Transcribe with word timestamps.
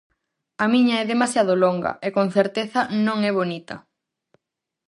A 0.63 0.65
miña 0.73 0.95
é 1.03 1.05
demasiado 1.13 1.53
longa, 1.63 1.91
e 2.05 2.09
con 2.15 2.27
certeza 2.37 2.81
non 3.07 3.17
é 3.29 3.31
bonita. 3.39 3.75